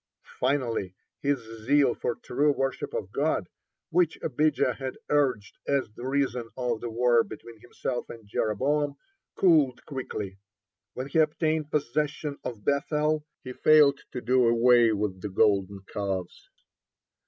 [0.39, 3.47] Finally, his zeal for true worship of God,
[3.91, 8.95] which Abijah had urged as the reason of the war between himself and Jeroboam,
[9.35, 10.39] cooled quickly.
[10.95, 15.81] When he obtained possession of Beth el, he failed to do away with the golden
[15.93, 16.49] calves.